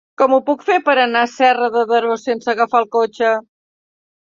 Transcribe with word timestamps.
Com 0.19 0.31
ho 0.35 0.37
puc 0.45 0.63
fer 0.69 0.77
per 0.87 0.95
anar 1.01 1.21
a 1.27 1.31
Serra 1.35 1.69
de 1.77 1.85
Daró 1.93 2.17
sense 2.25 2.51
agafar 2.57 2.83
el 2.83 2.91
cotxe? 2.99 3.33